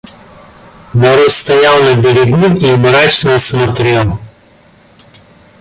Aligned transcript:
Народ 0.95 1.31
стоял 1.31 1.83
на 1.83 1.93
берегу 2.01 2.57
и 2.57 2.75
мрачно 2.75 3.37
смотрел. 3.37 4.19